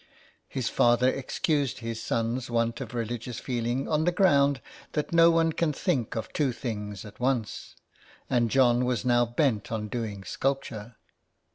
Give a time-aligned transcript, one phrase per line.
[0.47, 4.59] His father excused his son's want of religious feeling on the ground
[4.93, 7.75] that no one can think of two things at once,
[8.27, 10.95] and John was now bent on doing sculpture.